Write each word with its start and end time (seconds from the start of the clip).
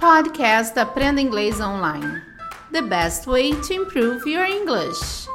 Podcast 0.00 0.78
Aprenda 0.78 1.20
Inglês 1.20 1.60
Online. 1.60 2.22
The 2.72 2.80
best 2.80 3.26
way 3.26 3.50
to 3.50 3.74
improve 3.74 4.26
your 4.26 4.46
English. 4.46 5.28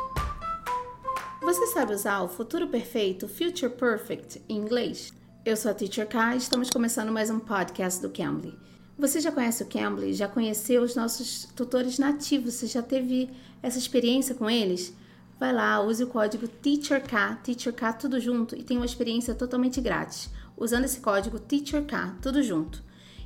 Você 1.39 1.67
sabe 1.67 1.93
usar 1.93 2.23
o 2.23 2.27
futuro 2.27 2.67
perfeito, 2.67 3.27
future 3.27 3.71
perfect, 3.71 4.41
em 4.49 4.57
inglês? 4.57 5.13
Eu 5.45 5.55
sou 5.55 5.69
a 5.69 5.73
Teacher 5.75 6.07
K 6.07 6.33
e 6.33 6.37
estamos 6.39 6.71
começando 6.71 7.11
mais 7.11 7.29
um 7.29 7.37
podcast 7.37 8.01
do 8.01 8.09
Cambly. 8.09 8.57
Você 8.97 9.19
já 9.19 9.31
conhece 9.31 9.61
o 9.61 9.67
Cambly? 9.67 10.15
Já 10.15 10.27
conheceu 10.27 10.81
os 10.81 10.95
nossos 10.95 11.47
tutores 11.55 11.99
nativos? 11.99 12.55
Você 12.55 12.65
já 12.65 12.81
teve 12.81 13.29
essa 13.61 13.77
experiência 13.77 14.33
com 14.33 14.49
eles? 14.49 14.95
Vai 15.39 15.53
lá, 15.53 15.79
use 15.79 16.03
o 16.03 16.07
código 16.07 16.47
TEACHERK, 16.47 17.37
TEACHERK 17.43 17.99
tudo 17.99 18.19
junto 18.19 18.55
e 18.55 18.63
tem 18.63 18.77
uma 18.77 18.85
experiência 18.87 19.35
totalmente 19.35 19.79
grátis, 19.79 20.31
usando 20.57 20.85
esse 20.85 21.01
código 21.01 21.37
TEACHERK 21.37 22.19
tudo 22.19 22.41
junto. 22.41 22.83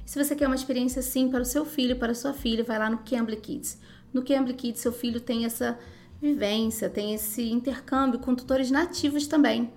Se 0.09 0.17
você 0.17 0.35
quer 0.35 0.47
uma 0.47 0.55
experiência 0.55 1.01
assim 1.01 1.29
para 1.29 1.43
o 1.43 1.45
seu 1.45 1.63
filho, 1.63 1.95
para 1.95 2.13
a 2.13 2.15
sua 2.15 2.33
filha, 2.33 2.63
vai 2.63 2.79
lá 2.79 2.89
no 2.89 2.97
Cambly 2.97 3.35
Kids. 3.35 3.79
No 4.11 4.23
Cambly 4.23 4.55
Kids, 4.55 4.81
seu 4.81 4.91
filho 4.91 5.21
tem 5.21 5.45
essa 5.45 5.77
vivência, 6.19 6.89
tem 6.89 7.13
esse 7.13 7.47
intercâmbio 7.51 8.17
com 8.17 8.33
tutores 8.33 8.71
nativos 8.71 9.27
também. 9.27 9.71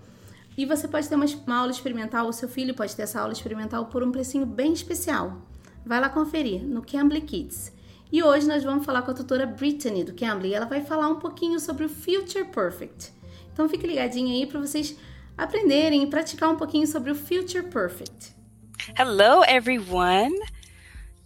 E 0.56 0.64
você 0.64 0.88
pode 0.88 1.06
ter 1.06 1.16
uma, 1.16 1.26
uma 1.46 1.56
aula 1.56 1.70
experimental, 1.70 2.26
o 2.26 2.32
seu 2.32 2.48
filho 2.48 2.74
pode 2.74 2.96
ter 2.96 3.02
essa 3.02 3.20
aula 3.20 3.34
experimental 3.34 3.84
por 3.88 4.02
um 4.02 4.10
precinho 4.10 4.46
bem 4.46 4.72
especial. 4.72 5.36
Vai 5.84 6.00
lá 6.00 6.08
conferir 6.08 6.62
no 6.62 6.80
Cambly 6.80 7.20
Kids. 7.20 7.70
E 8.10 8.22
hoje 8.22 8.48
nós 8.48 8.64
vamos 8.64 8.86
falar 8.86 9.02
com 9.02 9.10
a 9.10 9.14
tutora 9.14 9.44
Brittany 9.44 10.02
do 10.02 10.14
Cambly. 10.14 10.54
Ela 10.54 10.64
vai 10.64 10.80
falar 10.80 11.08
um 11.08 11.16
pouquinho 11.16 11.60
sobre 11.60 11.84
o 11.84 11.90
Future 11.90 12.46
Perfect. 12.46 13.12
Então 13.52 13.68
fique 13.68 13.86
ligadinho 13.86 14.30
aí 14.30 14.46
para 14.46 14.60
vocês 14.60 14.96
aprenderem 15.36 16.02
e 16.02 16.06
praticar 16.06 16.48
um 16.48 16.56
pouquinho 16.56 16.86
sobre 16.86 17.10
o 17.10 17.14
Future 17.14 17.64
Perfect. 17.64 18.40
Hello, 18.80 19.42
everyone. 19.42 20.36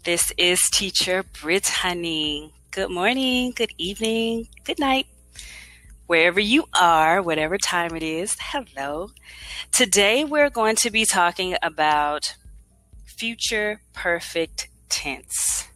This 0.04 0.32
is 0.36 0.60
teacher 0.72 1.22
Brittany. 1.22 2.52
Good 2.70 2.90
morning, 2.90 3.52
good 3.56 3.72
evening, 3.78 4.48
good 4.64 4.78
night. 4.78 5.06
Wherever 6.06 6.38
you 6.38 6.64
are, 6.74 7.22
whatever 7.22 7.56
time 7.56 7.96
it 7.96 8.02
is, 8.02 8.36
hello. 8.40 9.10
Today 9.72 10.24
we're 10.24 10.50
going 10.50 10.76
to 10.76 10.90
be 10.90 11.04
talking 11.04 11.56
about 11.62 12.36
future 13.16 13.80
perfect 13.94 14.68
tense. 14.88 15.68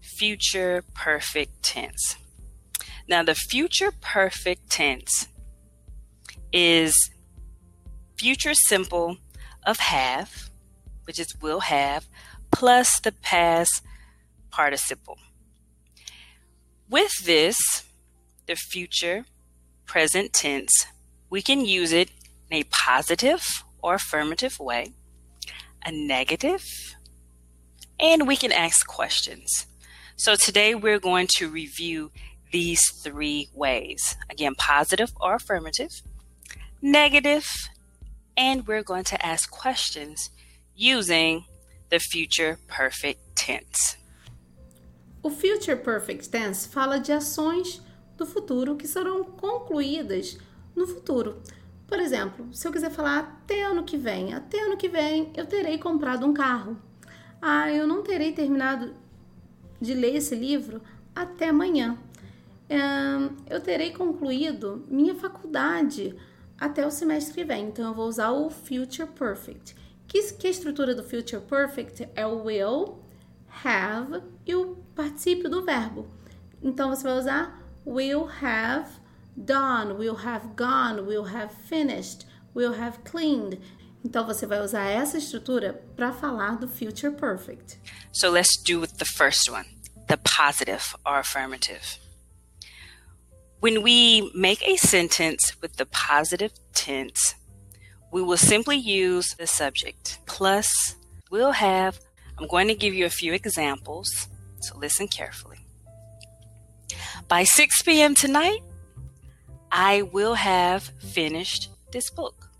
Future 0.00 0.84
perfect 0.94 1.62
tense. 1.62 2.16
Now, 3.08 3.22
the 3.22 3.34
future 3.34 3.92
perfect 4.00 4.70
tense 4.70 5.28
is 6.52 7.10
future 8.16 8.54
simple 8.54 9.18
of 9.66 9.78
have 9.78 10.50
which 11.04 11.18
is 11.18 11.34
will 11.40 11.60
have, 11.60 12.06
plus 12.50 13.00
the 13.00 13.12
past 13.12 13.82
participle. 14.50 15.18
With 16.88 17.24
this, 17.24 17.56
the 18.46 18.56
future 18.56 19.24
present 19.86 20.32
tense, 20.32 20.86
we 21.30 21.42
can 21.42 21.64
use 21.64 21.92
it 21.92 22.10
in 22.50 22.58
a 22.58 22.64
positive 22.64 23.44
or 23.82 23.94
affirmative 23.94 24.58
way, 24.58 24.92
a 25.84 25.90
negative, 25.90 26.64
and 27.98 28.26
we 28.26 28.36
can 28.36 28.52
ask 28.52 28.86
questions. 28.86 29.66
So 30.16 30.36
today 30.36 30.74
we're 30.74 31.00
going 31.00 31.26
to 31.36 31.48
review 31.48 32.12
these 32.52 32.88
three 33.02 33.48
ways. 33.52 34.16
Again, 34.30 34.54
positive 34.54 35.12
or 35.20 35.34
affirmative, 35.34 35.90
negative, 36.80 37.46
and 38.36 38.66
we're 38.66 38.82
going 38.82 39.04
to 39.04 39.26
ask 39.26 39.50
questions 39.50 40.30
using 40.76 41.44
the 41.90 41.98
future 41.98 42.58
perfect 42.66 43.20
tense. 43.34 43.96
O 45.22 45.30
future 45.30 45.76
perfect 45.76 46.28
tense 46.28 46.68
fala 46.68 46.98
de 46.98 47.12
ações 47.12 47.80
do 48.16 48.26
futuro 48.26 48.76
que 48.76 48.86
serão 48.86 49.24
concluídas 49.24 50.36
no 50.74 50.86
futuro. 50.86 51.40
Por 51.86 52.00
exemplo, 52.00 52.48
se 52.52 52.66
eu 52.66 52.72
quiser 52.72 52.90
falar 52.90 53.18
até 53.18 53.62
ano 53.62 53.84
que 53.84 53.96
vem, 53.96 54.34
até 54.34 54.60
ano 54.60 54.76
que 54.76 54.88
vem 54.88 55.30
eu 55.34 55.46
terei 55.46 55.78
comprado 55.78 56.26
um 56.26 56.34
carro. 56.34 56.76
Ah, 57.40 57.70
eu 57.70 57.86
não 57.86 58.02
terei 58.02 58.32
terminado 58.32 58.94
de 59.80 59.94
ler 59.94 60.16
esse 60.16 60.34
livro 60.34 60.82
até 61.14 61.48
amanhã. 61.48 61.98
eu 63.48 63.60
terei 63.60 63.92
concluído 63.92 64.84
minha 64.88 65.14
faculdade 65.14 66.16
até 66.58 66.86
o 66.86 66.90
semestre 66.90 67.34
que 67.34 67.44
vem. 67.44 67.68
Então 67.68 67.86
eu 67.86 67.94
vou 67.94 68.08
usar 68.08 68.30
o 68.30 68.50
future 68.50 69.08
perfect. 69.08 69.76
Que, 70.06 70.32
que 70.34 70.46
a 70.46 70.50
estrutura 70.50 70.94
do 70.94 71.02
future 71.02 71.42
perfect 71.42 72.08
é 72.14 72.26
o 72.26 72.44
will, 72.44 73.02
have 73.64 74.22
e 74.46 74.54
o 74.54 74.76
particípio 74.94 75.48
do 75.48 75.64
verbo. 75.64 76.08
Então 76.62 76.90
você 76.90 77.02
vai 77.02 77.18
usar 77.18 77.62
will 77.86 78.28
have 78.42 78.90
done, 79.36 79.92
will 79.92 80.16
have 80.16 80.48
gone, 80.56 81.00
will 81.00 81.24
have 81.24 81.54
finished, 81.68 82.26
will 82.54 82.72
have 82.72 82.98
cleaned. 83.04 83.60
Então 84.04 84.26
você 84.26 84.46
vai 84.46 84.60
usar 84.60 84.84
essa 84.84 85.16
estrutura 85.16 85.82
para 85.96 86.12
falar 86.12 86.56
do 86.58 86.68
future 86.68 87.14
perfect. 87.14 87.78
So 88.12 88.30
let's 88.30 88.56
do 88.62 88.80
with 88.80 88.98
the 88.98 89.06
first 89.06 89.50
one, 89.50 89.64
the 90.08 90.18
positive 90.18 90.94
or 91.06 91.18
affirmative. 91.18 91.98
When 93.60 93.82
we 93.82 94.30
make 94.34 94.62
a 94.62 94.76
sentence 94.76 95.56
with 95.62 95.76
the 95.76 95.86
positive 95.86 96.52
tense, 96.74 97.34
we 98.14 98.22
will 98.22 98.36
simply 98.36 98.76
use 98.76 99.34
the 99.34 99.46
subject. 99.48 100.20
Plus, 100.24 100.94
we'll 101.32 101.50
have, 101.50 101.98
I'm 102.38 102.46
going 102.46 102.68
to 102.68 102.74
give 102.76 102.94
you 102.94 103.06
a 103.06 103.10
few 103.10 103.32
examples, 103.32 104.28
so 104.60 104.78
listen 104.78 105.08
carefully. 105.08 105.58
By 107.26 107.42
6 107.42 107.82
p.m. 107.82 108.14
tonight, 108.14 108.60
I 109.72 110.02
will 110.02 110.34
have 110.34 110.84
finished 111.00 111.70
this 111.90 112.08
book. 112.08 112.50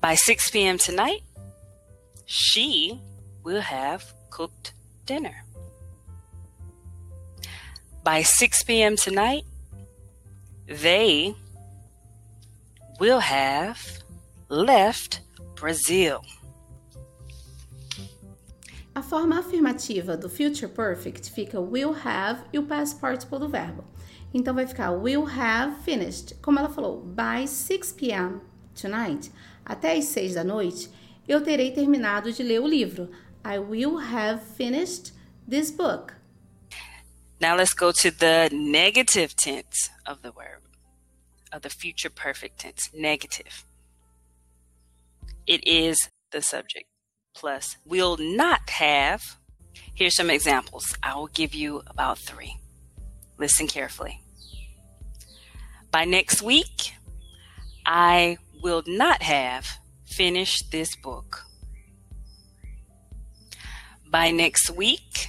By 0.00 0.14
6 0.14 0.50
p.m. 0.52 0.78
tonight, 0.78 1.22
she 2.26 3.00
will 3.42 3.62
have 3.62 4.14
cooked 4.30 4.74
dinner. 5.06 5.42
By 8.04 8.22
6 8.22 8.62
p.m. 8.62 8.94
tonight, 8.96 9.42
they 10.68 11.34
will 13.00 13.18
have 13.18 13.80
left 14.50 15.22
Brazil. 15.54 16.20
A 18.94 19.02
forma 19.02 19.40
afirmativa 19.40 20.20
do 20.20 20.28
future 20.28 20.68
perfect 20.68 21.30
fica 21.30 21.58
will 21.58 21.94
have 21.94 22.44
e 22.52 22.58
o 22.58 22.62
past 22.62 23.00
participle 23.00 23.38
do 23.38 23.48
verbo. 23.48 23.84
Então 24.34 24.54
vai 24.54 24.66
ficar 24.66 24.92
will 24.92 25.24
have 25.24 25.82
finished. 25.82 26.34
Como 26.42 26.58
ela 26.58 26.68
falou, 26.68 27.00
by 27.00 27.46
6 27.46 27.92
p.m. 27.94 28.42
tonight, 28.74 29.32
até 29.64 29.96
as 29.96 30.04
6 30.04 30.34
da 30.34 30.44
noite, 30.44 30.90
eu 31.26 31.42
terei 31.42 31.72
terminado 31.72 32.30
de 32.30 32.42
ler 32.42 32.60
o 32.60 32.66
livro. 32.66 33.10
I 33.42 33.58
will 33.58 33.96
have 33.96 34.42
finished 34.56 35.14
this 35.48 35.70
book. 35.70 36.12
Now 37.40 37.56
let's 37.56 37.72
go 37.72 37.92
to 37.92 38.10
the 38.10 38.50
negative 38.52 39.34
tense 39.34 39.90
of 40.06 40.20
the 40.20 40.32
word 40.32 40.69
of 41.52 41.62
the 41.62 41.70
future 41.70 42.10
perfect 42.10 42.60
tense, 42.60 42.90
negative. 42.94 43.64
It 45.46 45.66
is 45.66 46.08
the 46.30 46.42
subject. 46.42 46.86
Plus, 47.34 47.76
will 47.84 48.16
not 48.18 48.70
have. 48.70 49.36
Here's 49.94 50.16
some 50.16 50.30
examples. 50.30 50.96
I 51.02 51.14
will 51.16 51.28
give 51.28 51.54
you 51.54 51.82
about 51.86 52.18
three. 52.18 52.56
Listen 53.38 53.66
carefully. 53.66 54.20
By 55.90 56.04
next 56.04 56.42
week, 56.42 56.92
I 57.86 58.38
will 58.62 58.82
not 58.86 59.22
have 59.22 59.66
finished 60.06 60.70
this 60.70 60.94
book. 60.96 61.44
By 64.08 64.30
next 64.30 64.70
week, 64.70 65.28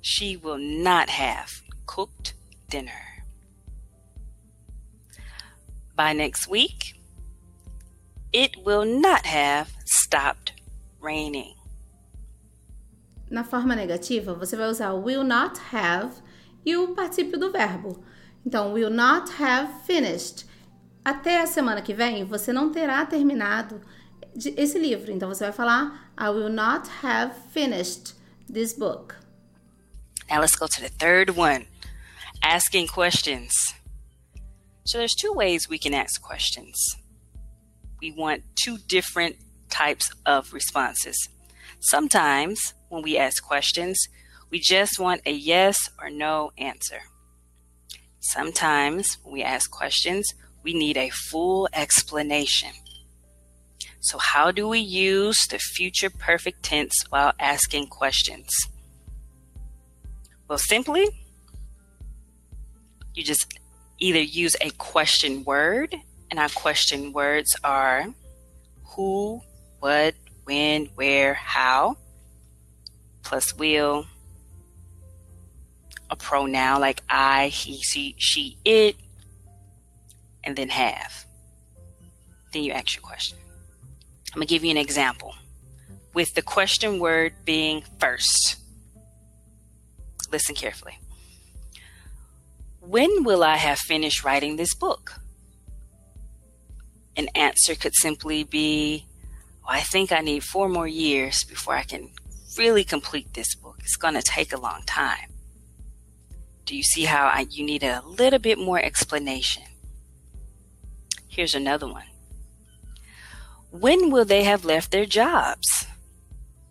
she 0.00 0.36
will 0.36 0.58
not 0.58 1.08
have 1.10 1.50
cooked 1.86 2.34
dinner 2.68 3.09
by 6.00 6.14
next 6.14 6.48
week, 6.48 6.94
it 8.32 8.56
will 8.64 8.86
not 8.86 9.26
have 9.26 9.68
stopped 9.84 10.54
raining. 10.98 11.54
Na 13.28 13.44
forma 13.44 13.76
negativa, 13.76 14.32
você 14.32 14.56
vai 14.56 14.70
usar 14.70 14.94
will 14.94 15.22
not 15.22 15.60
have 15.74 16.10
e 16.64 16.74
o 16.74 16.94
particípio 16.94 17.38
do 17.38 17.52
verbo. 17.52 18.02
Então, 18.46 18.72
will 18.72 18.88
not 18.88 19.30
have 19.38 19.84
finished. 19.84 20.46
Até 21.04 21.42
a 21.42 21.46
semana 21.46 21.82
que 21.82 21.92
vem, 21.92 22.24
você 22.24 22.50
não 22.50 22.72
terá 22.72 23.04
terminado 23.04 23.82
esse 24.56 24.78
livro. 24.78 25.12
Então, 25.12 25.28
você 25.28 25.44
vai 25.44 25.52
falar 25.52 26.10
I 26.18 26.30
will 26.30 26.48
not 26.48 26.88
have 27.02 27.34
finished 27.52 28.14
this 28.50 28.72
book. 28.72 29.14
Now, 30.30 30.40
let's 30.40 30.56
go 30.56 30.66
to 30.66 30.80
the 30.80 30.88
third 30.88 31.36
one 31.36 31.66
asking 32.42 32.86
questions. 32.86 33.69
So 34.84 34.98
there's 34.98 35.14
two 35.14 35.32
ways 35.32 35.68
we 35.68 35.78
can 35.78 35.94
ask 35.94 36.20
questions. 36.20 36.96
We 38.00 38.12
want 38.12 38.42
two 38.54 38.78
different 38.78 39.36
types 39.68 40.10
of 40.26 40.52
responses. 40.52 41.28
Sometimes 41.80 42.74
when 42.88 43.02
we 43.02 43.16
ask 43.16 43.42
questions, 43.42 43.98
we 44.50 44.58
just 44.58 44.98
want 44.98 45.22
a 45.26 45.32
yes 45.32 45.90
or 46.00 46.10
no 46.10 46.50
answer. 46.58 47.02
Sometimes 48.20 49.16
when 49.22 49.34
we 49.34 49.42
ask 49.42 49.70
questions, 49.70 50.26
we 50.62 50.74
need 50.74 50.96
a 50.96 51.10
full 51.10 51.68
explanation. 51.72 52.70
So, 54.00 54.18
how 54.18 54.50
do 54.50 54.66
we 54.66 54.78
use 54.78 55.38
the 55.50 55.58
future 55.58 56.10
perfect 56.10 56.62
tense 56.62 56.94
while 57.10 57.32
asking 57.38 57.88
questions? 57.88 58.48
Well, 60.48 60.58
simply, 60.58 61.06
you 63.14 63.22
just 63.22 63.59
either 64.00 64.20
use 64.20 64.56
a 64.60 64.70
question 64.70 65.44
word, 65.44 65.94
and 66.30 66.40
our 66.40 66.48
question 66.48 67.12
words 67.12 67.54
are 67.62 68.06
who, 68.84 69.40
what, 69.78 70.14
when, 70.44 70.86
where, 70.94 71.34
how, 71.34 71.96
plus 73.22 73.54
will, 73.56 74.06
a 76.08 76.16
pronoun 76.16 76.80
like 76.80 77.02
I, 77.08 77.48
he, 77.48 77.80
she, 77.82 78.16
she, 78.18 78.58
it, 78.64 78.96
and 80.42 80.56
then 80.56 80.68
have. 80.70 81.24
Then 82.52 82.64
you 82.64 82.72
ask 82.72 82.96
your 82.96 83.02
question. 83.02 83.38
I'm 84.32 84.38
going 84.38 84.46
to 84.46 84.52
give 84.52 84.64
you 84.64 84.70
an 84.70 84.76
example 84.76 85.34
with 86.14 86.34
the 86.34 86.42
question 86.42 86.98
word 86.98 87.32
being 87.44 87.82
first. 87.98 88.56
Listen 90.32 90.54
carefully. 90.54 90.98
When 92.90 93.22
will 93.22 93.44
I 93.44 93.54
have 93.54 93.78
finished 93.78 94.24
writing 94.24 94.56
this 94.56 94.74
book? 94.74 95.20
An 97.16 97.28
answer 97.36 97.76
could 97.76 97.94
simply 97.94 98.42
be, 98.42 99.06
well, 99.62 99.76
I 99.76 99.80
think 99.80 100.10
I 100.10 100.18
need 100.22 100.42
four 100.42 100.68
more 100.68 100.88
years 100.88 101.44
before 101.44 101.76
I 101.76 101.84
can 101.84 102.10
really 102.58 102.82
complete 102.82 103.32
this 103.32 103.54
book. 103.54 103.76
It's 103.78 103.94
going 103.94 104.14
to 104.14 104.22
take 104.22 104.52
a 104.52 104.58
long 104.58 104.82
time. 104.86 105.30
Do 106.64 106.76
you 106.76 106.82
see 106.82 107.04
how 107.04 107.28
I, 107.28 107.46
you 107.48 107.64
need 107.64 107.84
a 107.84 108.02
little 108.04 108.40
bit 108.40 108.58
more 108.58 108.80
explanation? 108.80 109.62
Here's 111.28 111.54
another 111.54 111.86
one. 111.86 112.08
When 113.70 114.10
will 114.10 114.24
they 114.24 114.42
have 114.42 114.64
left 114.64 114.90
their 114.90 115.06
jobs? 115.06 115.86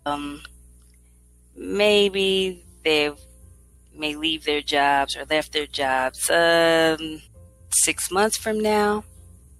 Um, 0.04 0.42
maybe 1.56 2.62
they 2.84 3.10
may 4.00 4.16
leave 4.16 4.44
their 4.44 4.62
jobs 4.62 5.16
or 5.16 5.24
left 5.26 5.52
their 5.52 5.66
jobs 5.66 6.28
um, 6.30 7.22
six 7.70 8.10
months 8.10 8.36
from 8.36 8.58
now. 8.58 9.04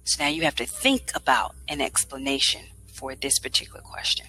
So 0.03 0.23
now 0.23 0.29
you 0.29 0.41
have 0.41 0.55
to 0.55 0.65
think 0.65 1.11
about 1.15 1.55
an 1.69 1.79
explanation 1.79 2.61
for 2.93 3.15
this 3.15 3.39
particular 3.39 3.81
question. 3.81 4.25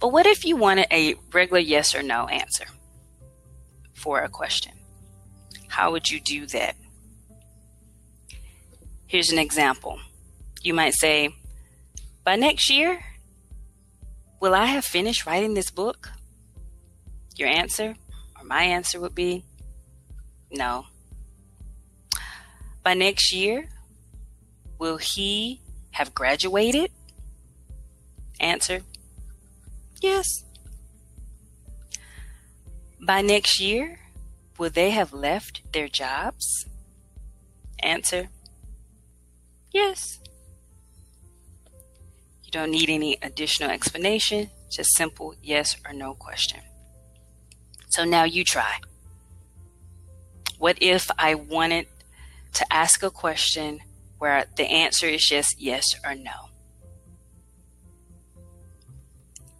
But 0.00 0.08
what 0.08 0.26
if 0.26 0.44
you 0.44 0.56
wanted 0.56 0.86
a 0.90 1.16
regular 1.32 1.60
yes 1.60 1.94
or 1.94 2.02
no 2.02 2.26
answer 2.28 2.66
for 3.94 4.20
a 4.20 4.28
question? 4.28 4.72
How 5.68 5.92
would 5.92 6.08
you 6.08 6.20
do 6.20 6.46
that? 6.46 6.76
Here's 9.06 9.30
an 9.30 9.38
example. 9.38 9.98
You 10.62 10.74
might 10.74 10.94
say, 10.94 11.30
By 12.24 12.36
next 12.36 12.70
year, 12.70 13.00
will 14.40 14.54
I 14.54 14.66
have 14.66 14.84
finished 14.84 15.26
writing 15.26 15.54
this 15.54 15.70
book? 15.70 16.10
Your 17.36 17.48
answer, 17.48 17.94
my 18.46 18.62
answer, 18.62 19.00
would 19.00 19.14
be 19.14 19.44
no. 20.50 20.86
By 22.82 22.94
next 22.94 23.32
year, 23.32 23.68
will 24.78 24.98
he 24.98 25.60
have 25.92 26.14
graduated? 26.14 26.90
Answer 28.38 28.82
Yes. 30.00 30.44
By 33.00 33.22
next 33.22 33.60
year, 33.60 33.98
will 34.58 34.70
they 34.70 34.90
have 34.90 35.12
left 35.12 35.62
their 35.72 35.88
jobs? 35.88 36.66
Answer 37.82 38.28
Yes. 39.72 40.20
You 42.44 42.50
don't 42.52 42.70
need 42.70 42.88
any 42.88 43.18
additional 43.20 43.70
explanation, 43.70 44.50
just 44.70 44.94
simple 44.94 45.34
yes 45.42 45.76
or 45.84 45.92
no 45.92 46.14
question. 46.14 46.60
So 47.96 48.04
now 48.04 48.24
you 48.24 48.44
try. 48.44 48.80
What 50.58 50.76
if 50.82 51.10
I 51.18 51.34
wanted 51.34 51.86
to 52.52 52.70
ask 52.70 53.02
a 53.02 53.08
question 53.08 53.80
where 54.18 54.44
the 54.56 54.64
answer 54.64 55.06
is 55.06 55.24
just 55.24 55.58
yes 55.58 55.86
or 56.04 56.14
no? 56.14 56.50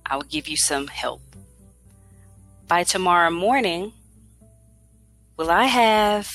I 0.04 0.16
will 0.16 0.24
give 0.24 0.48
you 0.48 0.56
some 0.58 0.88
help. 0.88 1.22
By 2.68 2.84
tomorrow 2.84 3.30
morning, 3.30 3.94
will 5.38 5.50
I 5.50 5.64
have 5.64 6.30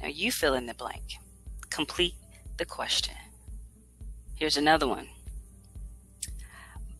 now 0.00 0.08
you 0.08 0.32
fill 0.32 0.54
in 0.54 0.64
the 0.64 0.72
blank. 0.72 1.18
Complete 1.68 2.14
the 2.56 2.64
question. 2.64 3.16
Here's 4.36 4.56
another 4.56 4.88
one. 4.88 5.08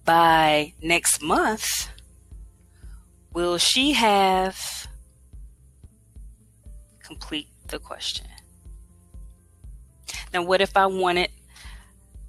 By 0.04 0.74
next 0.82 1.22
month, 1.22 1.88
will 3.32 3.58
she 3.58 3.92
have 3.92 4.88
complete 7.02 7.48
the 7.68 7.78
question? 7.78 8.26
Now, 10.32 10.42
what 10.42 10.60
if 10.60 10.76
I 10.76 10.86
wanted 10.86 11.30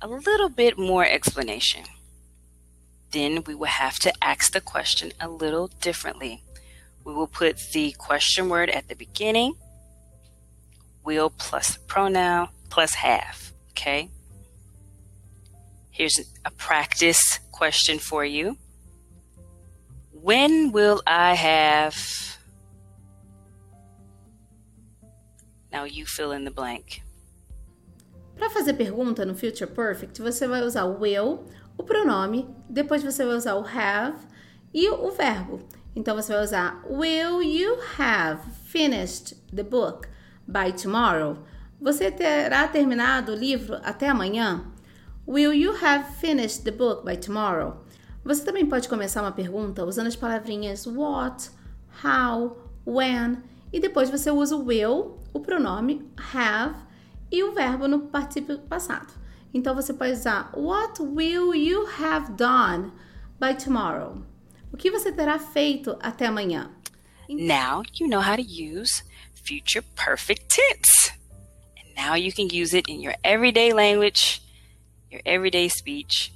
a 0.02 0.08
little 0.08 0.50
bit 0.50 0.78
more 0.78 1.06
explanation? 1.06 1.84
Then 3.12 3.44
we 3.46 3.56
will 3.56 3.66
have 3.66 4.00
to 4.00 4.14
ask 4.24 4.54
the 4.54 4.62
question 4.62 5.12
a 5.20 5.28
little 5.28 5.68
differently. 5.68 6.44
We 7.04 7.14
will 7.14 7.28
put 7.28 7.58
the 7.74 7.92
question 7.92 8.50
word 8.50 8.70
at 8.70 8.88
the 8.88 8.96
beginning 8.96 9.56
will 11.04 11.30
plus 11.30 11.76
the 11.76 11.80
pronoun 11.82 12.50
plus 12.70 12.96
have. 12.96 13.52
Okay. 13.72 14.10
Here's 15.90 16.20
a 16.46 16.52
practice 16.52 17.40
question 17.52 18.00
for 18.00 18.24
you. 18.24 18.58
When 20.22 20.72
will 20.72 21.02
I 21.08 21.34
have? 21.34 21.96
Now 25.72 25.86
you 25.86 26.06
fill 26.06 26.32
in 26.32 26.44
the 26.44 26.52
blank. 26.52 27.02
Para 28.38 28.50
fazer 28.50 28.74
pergunta 28.74 29.26
no 29.26 29.34
Future 29.34 29.68
Perfect, 29.68 30.22
você 30.22 30.48
vai 30.48 30.62
usar 30.64 30.86
o 30.86 31.00
will, 31.00 31.46
o 31.78 31.84
pronome, 31.84 32.48
depois 32.70 33.04
você 33.04 33.26
vai 33.26 33.36
usar 33.36 33.56
o 33.56 33.66
have 33.66 34.18
e 34.74 34.90
o 34.90 35.12
verbo. 35.12 35.68
Então 35.96 36.16
você 36.16 36.34
vai 36.34 36.44
usar 36.44 36.84
Will 36.90 37.42
you 37.42 37.78
have 37.98 38.42
finished 38.66 39.36
the 39.54 39.64
book? 39.64 40.08
by 40.48 40.72
tomorrow? 40.72 41.38
Você 41.80 42.12
terá 42.12 42.68
terminado 42.68 43.32
o 43.32 43.36
livro 43.36 43.80
até 43.84 44.10
amanhã? 44.10 44.66
Will 45.28 45.54
you 45.54 45.74
have 45.74 46.16
finished 46.20 46.64
the 46.64 46.72
book 46.72 47.04
by 47.06 47.16
tomorrow? 47.16 47.78
Você 48.24 48.44
também 48.44 48.66
pode 48.66 48.88
começar 48.88 49.22
uma 49.22 49.32
pergunta 49.32 49.84
usando 49.84 50.08
as 50.08 50.16
palavrinhas 50.16 50.86
what, 50.86 51.50
how, 52.04 52.70
when 52.86 53.38
e 53.74 53.80
depois 53.80 54.10
você 54.10 54.30
usa 54.30 54.56
o 54.56 54.66
will, 54.66 55.18
o 55.34 55.40
pronome 55.40 56.08
have 56.34 56.76
e 57.32 57.44
o 57.44 57.54
verbo 57.54 57.88
no 57.88 58.02
participio 58.02 58.60
passado. 58.60 59.12
Então 59.54 59.74
você 59.74 59.94
pode 59.94 60.14
usar 60.14 60.52
What 60.56 61.02
will 61.02 61.56
you 61.56 61.88
have 62.00 62.34
done 62.34 62.92
by 63.40 63.56
tomorrow? 63.56 64.24
O 64.72 64.78
que 64.78 64.92
você 64.92 65.12
terá 65.12 65.40
feito 65.40 65.98
até 66.00 66.28
amanhã? 66.28 66.70
Now 67.28 67.82
you 68.00 68.08
know 68.08 68.22
how 68.22 68.36
to 68.36 68.44
use 68.44 69.04
future 69.34 69.84
perfect 69.96 70.48
tense. 70.48 71.12
And 71.76 71.96
now 71.96 72.16
you 72.16 72.32
can 72.32 72.48
use 72.52 72.78
it 72.78 72.88
in 72.88 73.02
your 73.02 73.16
everyday 73.24 73.74
language, 73.74 74.44
your 75.10 75.22
everyday 75.26 75.70
speech, 75.70 76.32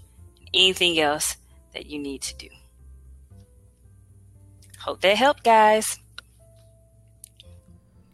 anything 0.53 0.99
else 0.99 1.37
that 1.75 1.85
you 1.85 1.99
need 1.99 2.21
to 2.21 2.35
do. 2.37 2.49
Hope 4.79 5.01
that 5.01 5.15
helped, 5.15 5.43
guys. 5.43 5.99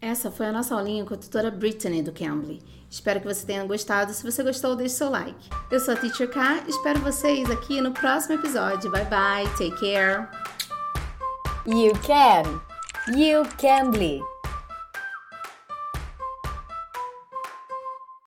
Essa 0.02 0.32
foi 0.32 0.48
a 0.48 0.52
nossa 0.52 0.74
aulinha 0.74 1.06
com 1.06 1.14
a 1.14 1.18
tutora 1.18 1.52
Brittany 1.52 2.02
do 2.02 2.12
Cambly. 2.12 2.60
Espero 2.90 3.22
que 3.22 3.28
você 3.28 3.46
tenha 3.46 3.64
gostado. 3.64 4.14
Se 4.14 4.24
você 4.24 4.44
gostou, 4.44 4.76
deixe 4.76 4.96
seu 4.96 5.10
like. 5.10 5.50
Eu 5.70 5.80
sou 5.80 5.94
a 5.94 5.98
Teacher 5.98 6.30
K. 6.30 6.64
Espero 6.68 7.00
vocês 7.00 7.50
aqui 7.50 7.80
no 7.80 7.92
próximo 7.92 8.36
episódio. 8.36 8.92
Bye 8.92 9.06
bye. 9.06 9.48
Take 9.58 9.80
care. 9.80 10.28
You 11.66 11.94
can. 12.02 12.62
You 13.16 13.44
Cambly. 13.58 14.22